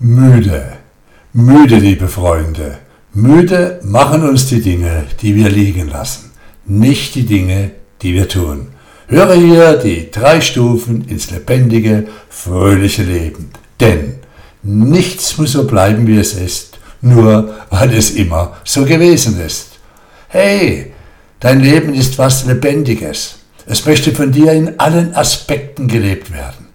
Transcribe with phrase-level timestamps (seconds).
[0.00, 0.72] Müde,
[1.32, 2.78] müde, liebe Freunde,
[3.12, 6.32] müde machen uns die Dinge, die wir liegen lassen,
[6.64, 7.70] nicht die Dinge,
[8.02, 8.70] die wir tun.
[9.06, 13.50] Höre hier die drei Stufen ins lebendige, fröhliche Leben.
[13.78, 14.16] Denn
[14.64, 19.78] nichts muss so bleiben, wie es ist, nur weil es immer so gewesen ist.
[20.26, 20.92] Hey,
[21.38, 23.36] dein Leben ist was Lebendiges.
[23.64, 26.66] Es möchte von dir in allen Aspekten gelebt werden.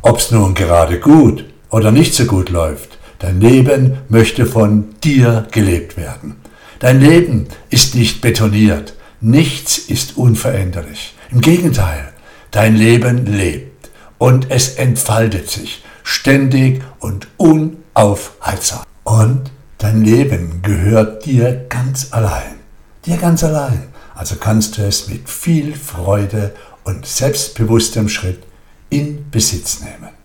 [0.00, 5.96] Ob's nun gerade gut oder nicht so gut läuft, dein Leben möchte von dir gelebt
[5.96, 6.36] werden.
[6.78, 11.14] Dein Leben ist nicht betoniert, nichts ist unveränderlich.
[11.30, 12.12] Im Gegenteil,
[12.50, 18.84] dein Leben lebt und es entfaltet sich ständig und unaufhaltsam.
[19.04, 22.56] Und dein Leben gehört dir ganz allein.
[23.04, 23.88] Dir ganz allein.
[24.14, 26.54] Also kannst du es mit viel Freude
[26.84, 28.42] und selbstbewusstem Schritt
[28.88, 30.15] in Besitz nehmen.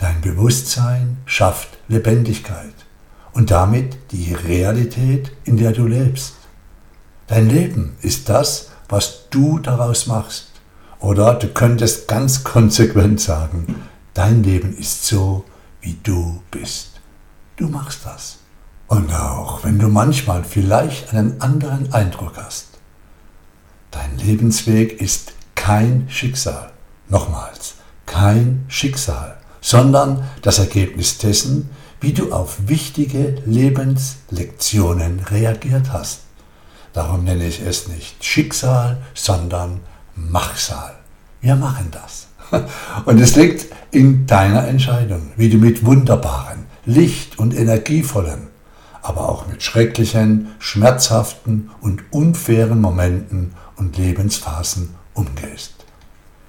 [0.00, 2.72] Dein Bewusstsein schafft Lebendigkeit
[3.32, 6.36] und damit die Realität, in der du lebst.
[7.26, 10.52] Dein Leben ist das, was du daraus machst.
[11.00, 13.82] Oder du könntest ganz konsequent sagen,
[14.14, 15.44] dein Leben ist so,
[15.82, 16.98] wie du bist.
[17.56, 18.38] Du machst das.
[18.88, 22.68] Und auch wenn du manchmal vielleicht einen anderen Eindruck hast,
[23.90, 26.72] dein Lebensweg ist kein Schicksal.
[27.10, 27.74] Nochmals,
[28.06, 36.20] kein Schicksal sondern das Ergebnis dessen, wie du auf wichtige Lebenslektionen reagiert hast.
[36.92, 39.80] Darum nenne ich es nicht Schicksal, sondern
[40.16, 40.94] Machsal.
[41.40, 42.28] Wir machen das.
[43.04, 48.48] Und es liegt in deiner Entscheidung, wie du mit wunderbaren, licht- und energievollen,
[49.02, 55.74] aber auch mit schrecklichen, schmerzhaften und unfairen Momenten und Lebensphasen umgehst.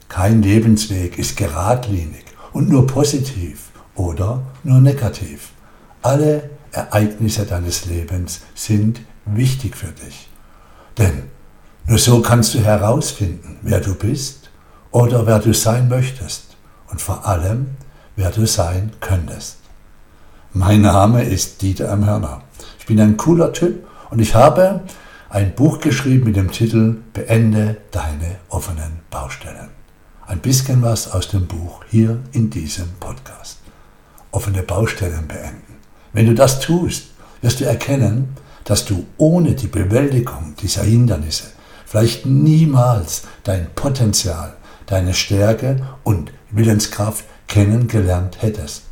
[0.09, 5.50] Kein Lebensweg ist geradlinig und nur positiv oder nur negativ.
[6.02, 10.30] Alle Ereignisse deines Lebens sind wichtig für dich.
[10.98, 11.24] Denn
[11.88, 14.50] nur so kannst du herausfinden, wer du bist
[14.92, 16.56] oder wer du sein möchtest
[16.90, 17.67] und vor allem,
[18.16, 19.58] wer du sein könntest.
[20.54, 22.06] Mein Name ist Dieter M.
[22.06, 22.44] Hörner.
[22.80, 24.82] Ich bin ein cooler Typ und ich habe
[25.30, 29.80] ein Buch geschrieben mit dem Titel Beende deine offenen Baustellen
[30.31, 33.58] ein bisschen was aus dem Buch hier in diesem Podcast.
[34.31, 35.75] Offene Baustellen beenden.
[36.14, 37.08] Wenn du das tust,
[37.42, 41.47] wirst du erkennen, dass du ohne die Bewältigung dieser Hindernisse
[41.86, 44.53] vielleicht niemals dein Potenzial,
[44.86, 48.83] deine Stärke und Willenskraft kennengelernt hättest.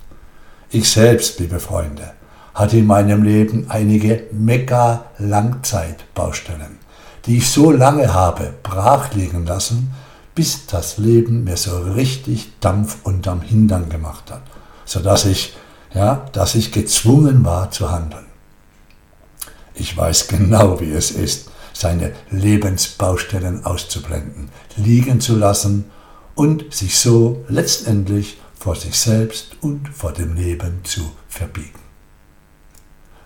[0.72, 2.12] Ich selbst, liebe Freunde,
[2.54, 6.80] hatte in meinem Leben einige mega Langzeitbaustellen,
[7.26, 9.94] die ich so lange habe brach liegen lassen,
[10.40, 14.42] bis das Leben mir so richtig Dampf unterm Hintern gemacht hat,
[14.86, 15.54] sodass ich,
[15.94, 18.26] ja, dass ich gezwungen war zu handeln.
[19.74, 25.92] Ich weiß genau, wie es ist, seine Lebensbaustellen auszublenden, liegen zu lassen
[26.36, 31.82] und sich so letztendlich vor sich selbst und vor dem Leben zu verbiegen.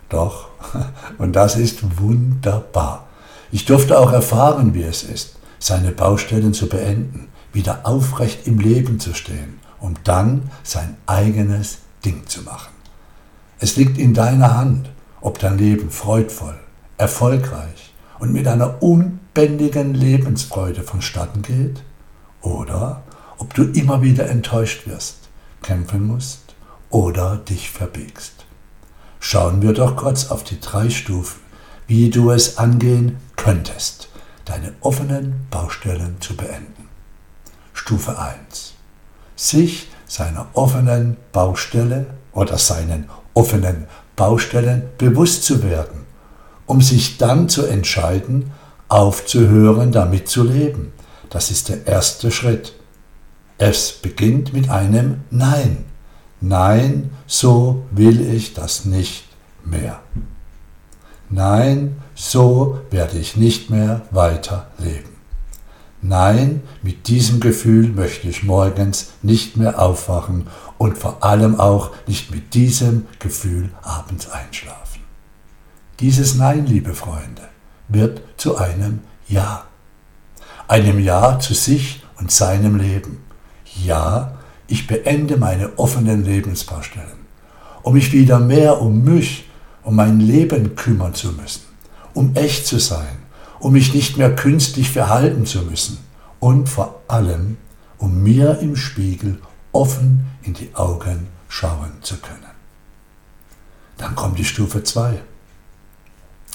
[0.08, 0.48] Doch,
[1.18, 3.06] und das ist wunderbar,
[3.52, 9.00] ich durfte auch erfahren, wie es ist, seine Baustellen zu beenden, wieder aufrecht im Leben
[9.00, 12.74] zu stehen, um dann sein eigenes Ding zu machen.
[13.60, 14.90] Es liegt in deiner Hand,
[15.22, 16.58] ob dein Leben freudvoll,
[16.98, 21.82] erfolgreich und mit einer unbändigen Lebensfreude vonstatten geht
[22.42, 23.02] oder
[23.38, 25.30] ob du immer wieder enttäuscht wirst,
[25.62, 26.54] kämpfen musst
[26.90, 28.44] oder dich verbiegst.
[29.18, 31.40] Schauen wir doch kurz auf die drei Stufen,
[31.86, 34.10] wie du es angehen könntest
[34.44, 36.88] deine offenen Baustellen zu beenden.
[37.72, 38.74] Stufe 1.
[39.36, 46.04] Sich seiner offenen Baustelle oder seinen offenen Baustellen bewusst zu werden,
[46.66, 48.52] um sich dann zu entscheiden,
[48.88, 50.92] aufzuhören, damit zu leben.
[51.30, 52.74] Das ist der erste Schritt.
[53.58, 55.84] Es beginnt mit einem Nein.
[56.40, 59.24] Nein, so will ich das nicht
[59.64, 60.00] mehr.
[61.30, 65.10] Nein, so werde ich nicht mehr weiter leben.
[66.00, 72.30] Nein, mit diesem Gefühl möchte ich morgens nicht mehr aufwachen und vor allem auch nicht
[72.30, 75.00] mit diesem Gefühl abends einschlafen.
[76.00, 77.48] Dieses Nein, liebe Freunde,
[77.88, 79.64] wird zu einem Ja.
[80.68, 83.24] Einem Ja zu sich und seinem Leben.
[83.82, 87.26] Ja, ich beende meine offenen Lebensbaustellen,
[87.82, 89.48] um mich wieder mehr um mich,
[89.82, 91.73] um mein Leben kümmern zu müssen
[92.14, 93.18] um echt zu sein,
[93.58, 95.98] um mich nicht mehr künstlich verhalten zu müssen
[96.40, 97.56] und vor allem,
[97.98, 99.38] um mir im Spiegel
[99.72, 102.54] offen in die Augen schauen zu können.
[103.98, 105.20] Dann kommt die Stufe 2.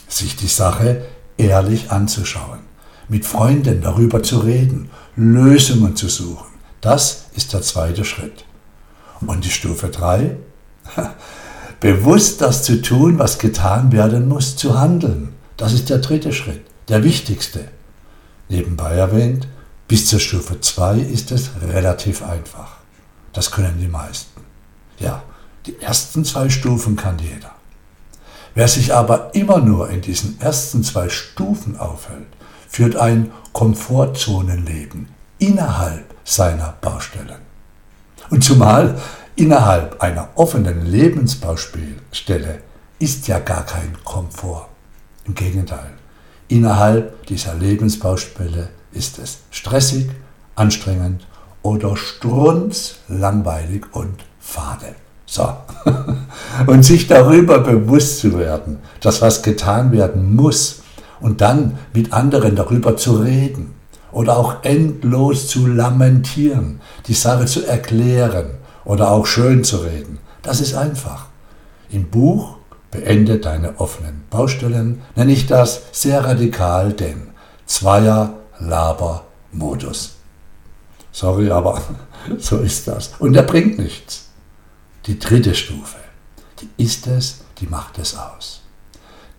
[0.07, 1.05] Sich die Sache
[1.37, 2.59] ehrlich anzuschauen,
[3.07, 6.47] mit Freunden darüber zu reden, Lösungen zu suchen.
[6.81, 8.45] Das ist der zweite Schritt.
[9.21, 10.37] Und die Stufe 3,
[11.79, 15.33] bewusst das zu tun, was getan werden muss, zu handeln.
[15.59, 17.67] Das ist der dritte Schritt, der wichtigste.
[18.47, 19.45] Nebenbei erwähnt,
[19.89, 22.77] bis zur Stufe 2 ist es relativ einfach.
[23.33, 24.39] Das können die meisten.
[24.99, 25.21] Ja,
[25.65, 27.51] die ersten zwei Stufen kann jeder.
[28.55, 32.27] Wer sich aber immer nur in diesen ersten zwei Stufen aufhält,
[32.69, 35.09] führt ein Komfortzonenleben
[35.39, 37.41] innerhalb seiner Baustellen.
[38.29, 38.97] Und zumal
[39.35, 42.61] innerhalb einer offenen Lebensbaustelle
[42.99, 44.68] ist ja gar kein Komfort.
[45.29, 45.91] Im Gegenteil,
[46.47, 50.09] innerhalb dieser Lebensbaustelle ist es stressig,
[50.55, 51.27] anstrengend
[51.61, 54.95] oder strunzlangweilig und fade.
[55.27, 55.47] So.
[56.65, 60.81] Und sich darüber bewusst zu werden, dass was getan werden muss
[61.21, 63.75] und dann mit anderen darüber zu reden
[64.11, 70.59] oder auch endlos zu lamentieren, die Sache zu erklären oder auch schön zu reden, das
[70.59, 71.27] ist einfach.
[71.91, 72.58] Im Buch
[72.91, 77.29] Beende deine offenen Baustellen nenne ich das sehr radikal den
[77.65, 80.15] Zweier-Laber-Modus.
[81.11, 81.81] Sorry, aber
[82.39, 83.11] so ist das.
[83.19, 84.29] Und er bringt nichts.
[85.05, 85.97] Die dritte Stufe,
[86.59, 88.63] die ist es, die macht es aus.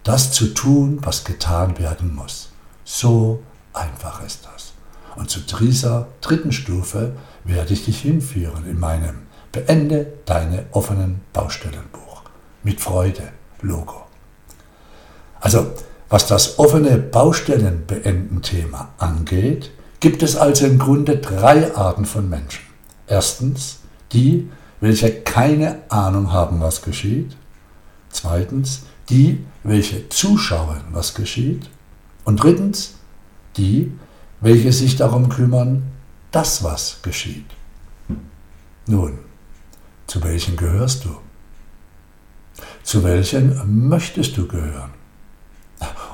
[0.05, 2.50] Das zu tun, was getan werden muss.
[2.85, 3.43] So
[3.73, 4.73] einfach ist das.
[5.17, 12.23] Und zu dieser dritten Stufe werde ich dich hinführen in meinem Beende deine offenen Baustellenbuch.
[12.62, 13.32] Mit Freude,
[13.62, 14.07] Logo.
[15.41, 15.73] Also,
[16.09, 19.71] was das offene Baustellenbeenden-Thema angeht,
[20.01, 22.65] gibt es also im Grunde drei Arten von Menschen.
[23.07, 23.81] Erstens
[24.12, 27.37] die, welche keine Ahnung haben, was geschieht.
[28.09, 31.71] Zweitens, die, welche zuschauen, was geschieht.
[32.25, 32.95] Und drittens,
[33.57, 33.93] die,
[34.41, 35.83] welche sich darum kümmern,
[36.31, 37.47] dass was geschieht.
[38.87, 39.19] Nun,
[40.07, 41.17] zu welchen gehörst du?
[42.82, 44.91] Zu welchen möchtest du gehören?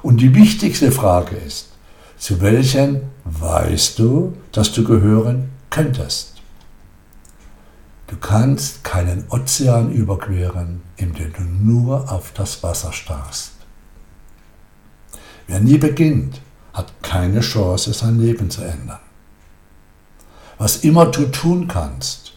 [0.03, 1.71] Und die wichtigste Frage ist,
[2.19, 6.37] zu welchen weißt du, dass du gehören könntest?
[8.07, 13.53] Du kannst keinen Ozean überqueren, indem du nur auf das Wasser starrst.
[15.49, 16.41] Wer nie beginnt,
[16.73, 19.01] hat keine Chance, sein Leben zu ändern.
[20.59, 22.33] Was immer du tun kannst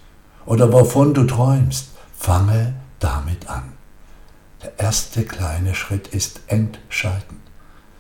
[0.46, 3.79] oder wovon du träumst, fange damit an.
[4.62, 7.40] Der erste kleine Schritt ist entscheidend.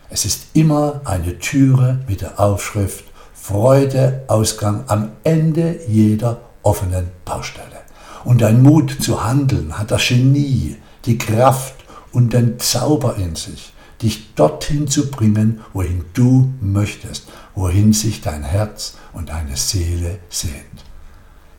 [0.09, 7.79] Es ist immer eine Türe mit der Aufschrift Freude, Ausgang am Ende jeder offenen Baustelle.
[8.25, 10.75] Und dein Mut zu handeln hat das Genie,
[11.05, 11.75] die Kraft
[12.11, 13.71] und den Zauber in sich,
[14.01, 20.83] dich dorthin zu bringen, wohin du möchtest, wohin sich dein Herz und deine Seele sehnt.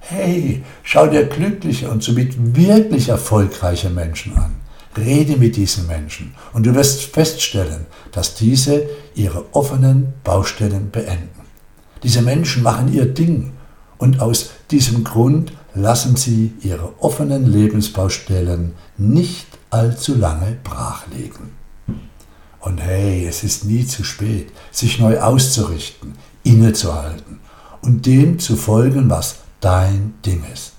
[0.01, 4.60] Hey, schau dir glückliche und somit wirklich erfolgreiche Menschen an.
[4.97, 11.29] Rede mit diesen Menschen und du wirst feststellen, dass diese ihre offenen Baustellen beenden.
[12.03, 13.53] Diese Menschen machen ihr Ding
[13.99, 21.51] und aus diesem Grund lassen Sie Ihre offenen Lebensbaustellen nicht allzu lange brachlegen.
[22.61, 27.39] Und hey, es ist nie zu spät, sich neu auszurichten, innezuhalten
[27.83, 30.73] und dem zu folgen, was dein Ding ist.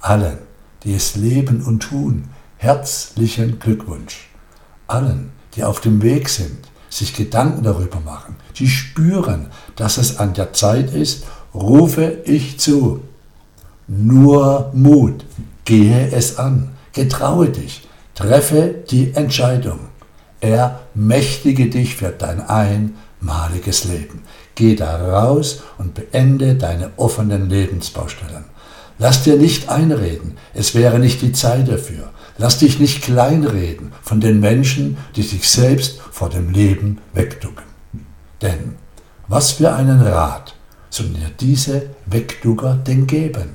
[0.00, 0.38] Allen,
[0.82, 2.28] die es leben und tun,
[2.64, 4.30] herzlichen Glückwunsch.
[4.86, 10.32] Allen, die auf dem Weg sind, sich Gedanken darüber machen, die spüren, dass es an
[10.32, 13.02] der Zeit ist, rufe ich zu.
[13.86, 15.26] Nur Mut,
[15.66, 19.80] gehe es an, getraue dich, treffe die Entscheidung.
[20.40, 24.22] Ermächtige dich für dein einmaliges Leben.
[24.54, 28.44] Geh da raus und beende deine offenen Lebensbaustellen.
[28.98, 32.10] Lass dir nicht einreden, es wäre nicht die Zeit dafür.
[32.36, 37.64] Lass dich nicht kleinreden von den Menschen, die sich selbst vor dem Leben wegducken.
[38.42, 38.74] Denn
[39.28, 40.54] was für einen Rat
[40.90, 43.50] sollen dir diese Wegducker denn geben?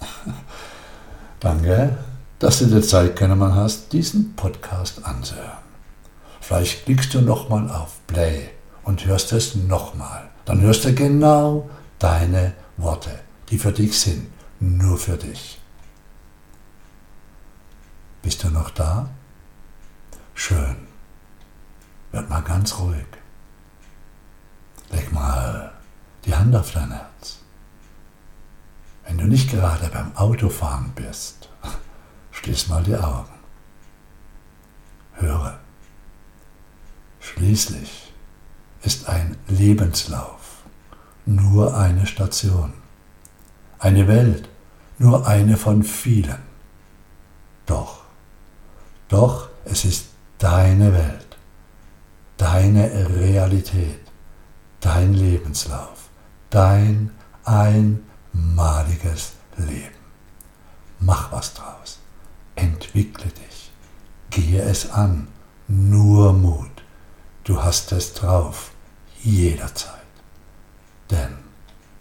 [1.40, 1.96] Danke,
[2.40, 5.68] dass du dir Zeit genommen hast, diesen Podcast anzuhören.
[6.40, 8.48] Vielleicht klickst du nochmal auf Play
[8.82, 10.28] und hörst es nochmal.
[10.44, 13.10] Dann hörst du genau deine Worte,
[13.50, 14.26] die für dich sind,
[14.60, 15.58] nur für dich.
[18.28, 19.08] Bist du noch da?
[20.34, 20.76] Schön.
[22.12, 23.06] Werd mal ganz ruhig.
[24.90, 25.72] Leg mal
[26.26, 27.38] die Hand auf dein Herz.
[29.06, 31.48] Wenn du nicht gerade beim Autofahren bist,
[32.32, 33.32] Schließ mal die Augen.
[35.14, 35.58] Höre.
[37.20, 38.12] Schließlich
[38.82, 40.64] ist ein Lebenslauf
[41.24, 42.74] nur eine Station.
[43.78, 44.50] Eine Welt
[44.98, 46.47] nur eine von vielen.
[49.08, 50.06] Doch, es ist
[50.38, 51.38] deine Welt,
[52.36, 54.00] deine Realität,
[54.80, 56.10] dein Lebenslauf,
[56.50, 57.10] dein
[57.44, 59.96] einmaliges Leben.
[61.00, 62.00] Mach was draus,
[62.54, 63.72] entwickle dich,
[64.30, 65.28] gehe es an,
[65.68, 66.68] nur Mut.
[67.44, 68.72] Du hast es drauf,
[69.22, 69.94] jederzeit.
[71.10, 71.38] Denn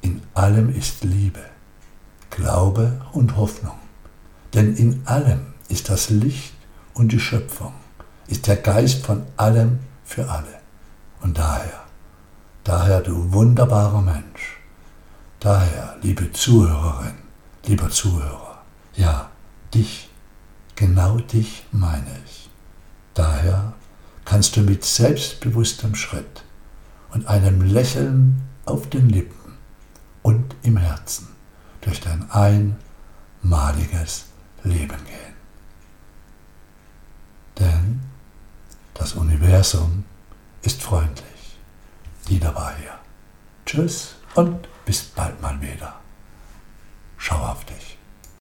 [0.02, 1.44] in allem ist Liebe,
[2.30, 3.78] Glaube und Hoffnung.
[4.54, 6.57] Denn in allem ist das Licht
[6.98, 7.74] und die Schöpfung,
[8.28, 10.60] ist der Geist von allem für alle.
[11.22, 11.84] Und daher,
[12.64, 14.58] daher du wunderbarer Mensch,
[15.40, 17.14] daher, liebe Zuhörerin,
[17.66, 18.64] lieber Zuhörer,
[18.96, 19.30] ja,
[19.74, 20.10] dich,
[20.76, 22.50] genau dich meine ich.
[23.14, 23.74] Daher
[24.26, 26.44] kannst du mit selbstbewusstem Schritt
[27.12, 29.58] und einem Lächeln auf den Lippen
[30.24, 31.28] und im Herzen
[31.82, 34.26] durch dein einmaliges
[34.64, 35.37] Leben gehen.
[37.60, 38.02] Denn
[38.94, 40.06] das Universum
[40.62, 41.58] ist freundlich.
[42.28, 43.00] Die dabei hier.
[43.66, 46.00] Tschüss und bis bald mal wieder.
[47.18, 47.97] Schau auf dich.